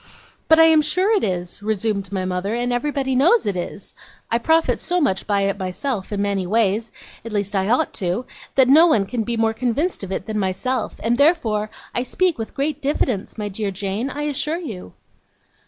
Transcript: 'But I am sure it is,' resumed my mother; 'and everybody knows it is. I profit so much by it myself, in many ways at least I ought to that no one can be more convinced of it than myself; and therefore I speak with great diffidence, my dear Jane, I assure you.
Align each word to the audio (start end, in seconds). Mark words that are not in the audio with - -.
'But 0.47 0.59
I 0.59 0.63
am 0.63 0.81
sure 0.81 1.15
it 1.15 1.23
is,' 1.23 1.61
resumed 1.61 2.11
my 2.11 2.25
mother; 2.25 2.55
'and 2.55 2.73
everybody 2.73 3.13
knows 3.13 3.45
it 3.45 3.55
is. 3.55 3.93
I 4.31 4.39
profit 4.39 4.79
so 4.79 4.99
much 4.99 5.27
by 5.27 5.41
it 5.41 5.59
myself, 5.59 6.11
in 6.11 6.23
many 6.23 6.47
ways 6.47 6.91
at 7.23 7.31
least 7.31 7.55
I 7.55 7.69
ought 7.69 7.93
to 8.01 8.25
that 8.55 8.67
no 8.67 8.87
one 8.87 9.05
can 9.05 9.23
be 9.23 9.37
more 9.37 9.53
convinced 9.53 10.03
of 10.03 10.11
it 10.11 10.25
than 10.25 10.39
myself; 10.39 10.99
and 11.03 11.19
therefore 11.19 11.69
I 11.93 12.01
speak 12.01 12.39
with 12.39 12.55
great 12.55 12.81
diffidence, 12.81 13.37
my 13.37 13.47
dear 13.47 13.69
Jane, 13.69 14.09
I 14.09 14.23
assure 14.23 14.57
you. 14.57 14.95